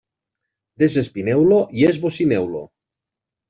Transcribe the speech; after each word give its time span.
Desespineu-lo 0.83 1.61
i 1.83 1.87
esbocineu-lo. 1.93 2.67